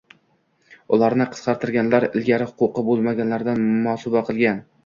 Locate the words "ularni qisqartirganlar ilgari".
0.97-2.49